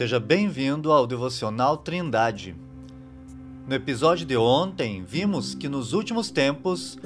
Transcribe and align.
Seja 0.00 0.18
bem-vindo 0.18 0.90
ao 0.92 1.06
Devocional 1.06 1.76
Trindade. 1.76 2.56
No 3.68 3.74
episódio 3.74 4.24
de 4.24 4.34
ontem, 4.34 5.04
vimos 5.04 5.54
que 5.54 5.68
nos 5.68 5.92
últimos 5.92 6.30
tempos 6.30 6.98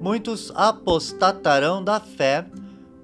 muitos 0.00 0.50
apostatarão 0.56 1.80
da 1.80 2.00
fé 2.00 2.44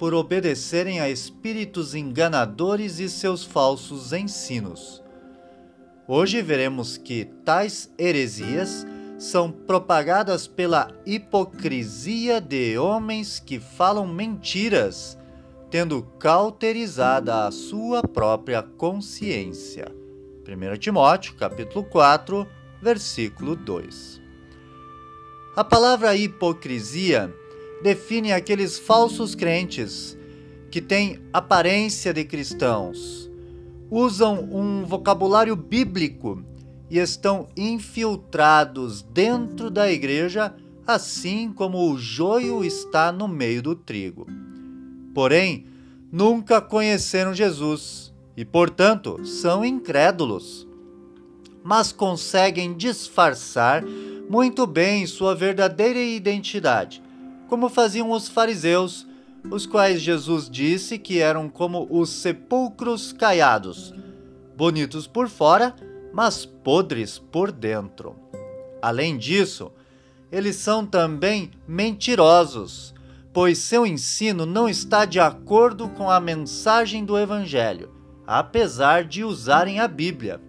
por 0.01 0.15
obedecerem 0.15 0.99
a 0.99 1.09
espíritos 1.09 1.95
enganadores 1.95 2.99
e 2.99 3.09
seus 3.09 3.45
falsos 3.45 4.13
ensinos. 4.13 5.01
Hoje 6.09 6.43
veremos 6.43 6.97
que 6.97 7.27
tais 7.45 7.89
heresias 7.97 8.85
são 9.17 9.53
propagadas 9.53 10.49
pela 10.49 10.91
hipocrisia 11.07 12.41
de 12.41 12.77
homens 12.79 13.39
que 13.39 13.61
falam 13.61 14.09
mentiras 14.09 15.17
tendo 15.71 16.03
cauterizada 16.19 17.47
a 17.47 17.51
sua 17.51 18.03
própria 18.03 18.63
consciência. 18.63 19.87
1 20.47 20.79
Timóteo, 20.79 21.35
capítulo 21.35 21.85
4, 21.85 22.47
versículo 22.81 23.57
2. 23.57 24.21
A 25.57 25.65
palavra 25.65 26.15
hipocrisia 26.15 27.35
define 27.83 28.33
aqueles 28.33 28.79
falsos 28.79 29.35
crentes 29.35 30.17
que 30.71 30.81
têm 30.81 31.21
aparência 31.33 32.13
de 32.13 32.25
cristãos, 32.25 33.31
usam 33.91 34.49
um 34.53 34.85
vocabulário 34.85 35.57
bíblico 35.57 36.45
e 36.89 36.99
estão 36.99 37.49
infiltrados 37.57 39.03
dentro 39.03 39.69
da 39.69 39.91
igreja, 39.91 40.55
assim 40.87 41.53
como 41.53 41.91
o 41.91 41.99
joio 41.99 42.65
está 42.65 43.11
no 43.11 43.27
meio 43.27 43.61
do 43.63 43.75
trigo 43.75 44.27
porém, 45.17 45.65
nunca 46.13 46.61
conheceram 46.61 47.33
Jesus 47.33 48.13
e, 48.37 48.45
portanto, 48.45 49.25
são 49.25 49.65
incrédulos. 49.65 50.69
Mas 51.65 51.91
conseguem 51.91 52.75
disfarçar 52.75 53.83
muito 54.29 54.67
bem 54.67 55.07
sua 55.07 55.35
verdadeira 55.35 55.99
identidade, 55.99 57.03
como 57.49 57.71
faziam 57.71 58.11
os 58.11 58.29
fariseus, 58.29 59.07
os 59.51 59.65
quais 59.65 60.03
Jesus 60.03 60.51
disse 60.51 60.99
que 60.99 61.19
eram 61.19 61.49
como 61.49 61.89
os 61.91 62.11
sepulcros 62.11 63.11
caiados, 63.11 63.95
bonitos 64.55 65.07
por 65.07 65.31
fora, 65.31 65.75
mas 66.13 66.45
podres 66.45 67.19
por 67.19 67.51
dentro. 67.51 68.17
Além 68.83 69.17
disso, 69.17 69.73
eles 70.31 70.57
são 70.57 70.85
também 70.85 71.53
mentirosos 71.67 72.95
pois 73.37 73.59
seu 73.59 73.87
ensino 73.87 74.47
não 74.47 74.67
está 74.67 75.05
de 75.05 75.21
acordo 75.21 75.91
com 75.91 76.11
a 76.11 76.19
mensagem 76.19 77.05
do 77.05 77.19
Evangelho, 77.19 77.91
apesar 78.27 79.05
de 79.05 79.23
usarem 79.23 79.79
a 79.79 79.87
Bíblia. 79.87 80.41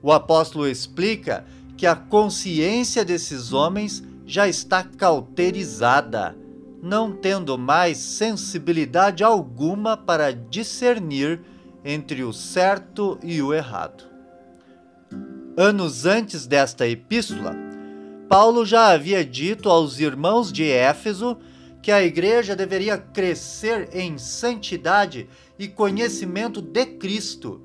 O 0.00 0.12
apóstolo 0.12 0.68
explica 0.68 1.44
que 1.76 1.84
a 1.84 1.96
consciência 1.96 3.04
desses 3.04 3.52
homens 3.52 4.00
já 4.24 4.46
está 4.46 4.84
cauterizada, 4.84 6.36
não 6.80 7.10
tendo 7.10 7.58
mais 7.58 7.98
sensibilidade 7.98 9.24
alguma 9.24 9.96
para 9.96 10.32
discernir 10.32 11.40
entre 11.84 12.22
o 12.22 12.32
certo 12.32 13.18
e 13.24 13.42
o 13.42 13.52
errado. 13.52 14.04
Anos 15.56 16.06
antes 16.06 16.46
desta 16.46 16.86
epístola, 16.86 17.56
Paulo 18.28 18.64
já 18.64 18.92
havia 18.92 19.24
dito 19.24 19.68
aos 19.68 19.98
irmãos 19.98 20.52
de 20.52 20.70
Éfeso 20.70 21.36
que 21.82 21.90
a 21.90 22.02
igreja 22.02 22.54
deveria 22.54 22.96
crescer 22.96 23.88
em 23.92 24.16
santidade 24.16 25.28
e 25.58 25.66
conhecimento 25.66 26.62
de 26.62 26.86
Cristo, 26.86 27.60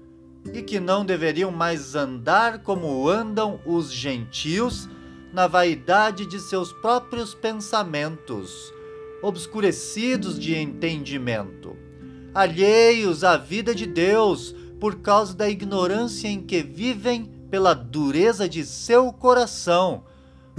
e 0.51 0.61
que 0.63 0.79
não 0.79 1.05
deveriam 1.05 1.51
mais 1.51 1.93
andar 1.93 2.63
como 2.63 3.07
andam 3.07 3.59
os 3.65 3.91
gentios 3.91 4.89
na 5.31 5.45
vaidade 5.45 6.25
de 6.25 6.39
seus 6.39 6.73
próprios 6.73 7.35
pensamentos, 7.35 8.73
obscurecidos 9.21 10.39
de 10.39 10.55
entendimento, 10.55 11.75
alheios 12.33 13.23
à 13.23 13.37
vida 13.37 13.75
de 13.75 13.85
Deus 13.85 14.55
por 14.79 14.99
causa 15.01 15.35
da 15.35 15.49
ignorância 15.49 16.27
em 16.27 16.41
que 16.41 16.63
vivem 16.63 17.25
pela 17.51 17.73
dureza 17.73 18.47
de 18.47 18.65
seu 18.65 19.11
coração, 19.11 20.03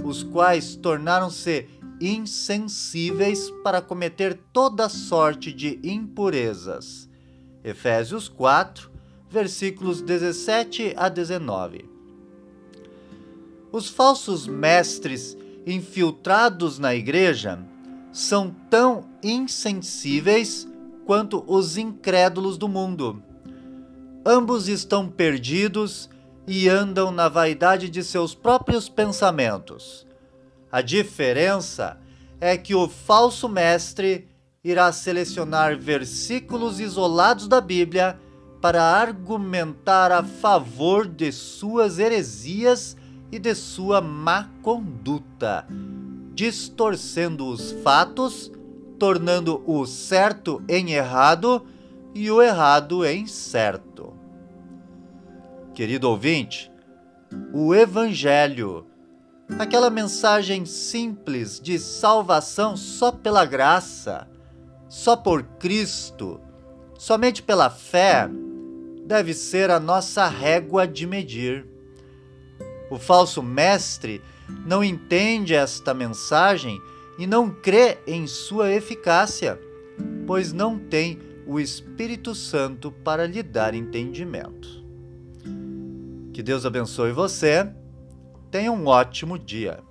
os 0.03 0.23
quais 0.23 0.75
tornaram-se 0.75 1.67
insensíveis 2.01 3.51
para 3.63 3.81
cometer 3.81 4.39
toda 4.53 4.87
sorte 4.89 5.51
de 5.51 5.79
impurezas. 5.83 7.09
Efésios 7.63 8.27
4, 8.29 8.89
versículos 9.29 10.01
17 10.01 10.93
a 10.95 11.09
19. 11.09 11.89
Os 13.71 13.89
falsos 13.89 14.47
mestres 14.47 15.37
infiltrados 15.65 16.79
na 16.79 16.95
igreja 16.95 17.59
são 18.11 18.55
tão 18.69 19.05
insensíveis 19.21 20.67
quanto 21.05 21.43
os 21.47 21.77
incrédulos 21.77 22.57
do 22.57 22.67
mundo. 22.67 23.21
Ambos 24.25 24.67
estão 24.67 25.07
perdidos 25.07 26.09
e 26.51 26.67
andam 26.67 27.11
na 27.11 27.29
vaidade 27.29 27.89
de 27.89 28.03
seus 28.03 28.33
próprios 28.33 28.89
pensamentos 28.89 30.09
a 30.71 30.81
diferença 30.81 31.97
é 32.39 32.55
que 32.55 32.75
o 32.75 32.87
falso 32.87 33.49
mestre 33.49 34.27
irá 34.63 34.91
selecionar 34.91 35.77
versículos 35.77 36.79
isolados 36.79 37.47
da 37.47 37.59
Bíblia 37.59 38.19
para 38.61 38.83
argumentar 38.83 40.11
a 40.11 40.23
favor 40.23 41.07
de 41.07 41.31
suas 41.31 41.97
heresias 41.97 42.95
e 43.31 43.39
de 43.39 43.55
sua 43.55 44.01
má 44.01 44.49
conduta, 44.61 45.65
distorcendo 46.33 47.47
os 47.47 47.71
fatos, 47.83 48.51
tornando 48.99 49.63
o 49.65 49.85
certo 49.85 50.61
em 50.67 50.91
errado 50.91 51.65
e 52.13 52.29
o 52.29 52.41
errado 52.41 53.05
em 53.05 53.25
certo. 53.25 54.18
Querido 55.79 56.09
ouvinte, 56.09 56.69
o 57.53 57.73
Evangelho 57.73 58.85
aquela 59.57 59.89
mensagem 59.89 60.65
simples 60.65 61.57
de 61.57 61.79
salvação 61.79 62.75
só 62.75 63.13
pela 63.13 63.45
graça, 63.45 64.27
só 64.89 65.15
por 65.15 65.41
Cristo, 65.57 66.41
somente 66.97 67.41
pela 67.41 67.69
fé, 67.69 68.29
deve 69.05 69.33
ser 69.33 69.71
a 69.71 69.79
nossa 69.79 70.27
régua 70.27 70.85
de 70.85 71.07
medir. 71.07 71.65
O 72.91 72.99
falso 72.99 73.41
mestre 73.41 74.21
não 74.65 74.83
entende 74.83 75.53
esta 75.53 75.93
mensagem 75.93 76.77
e 77.17 77.25
não 77.25 77.49
crê 77.49 77.99
em 78.05 78.27
sua 78.27 78.69
eficácia, 78.69 79.57
pois 80.27 80.51
não 80.51 80.77
tem 80.77 81.17
o 81.47 81.57
Espírito 81.57 82.35
Santo 82.35 82.91
para 82.91 83.25
lhe 83.25 83.41
dar 83.41 83.73
entendimento. 83.73 84.88
Que 86.39 86.43
Deus 86.43 86.65
abençoe 86.65 87.11
você 87.11 87.69
Tenha 88.49 88.71
um 88.71 88.87
ótimo 88.87 89.37
dia. 89.37 89.81